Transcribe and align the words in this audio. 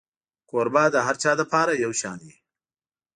کوربه 0.49 0.83
د 0.91 0.95
هر 1.05 1.15
چا 1.23 1.31
لپاره 1.41 1.71
یو 1.83 1.91
شان 2.01 2.19
وي. 2.25 2.35